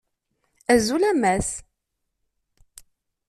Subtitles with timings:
[0.73, 1.49] Azul a Mass!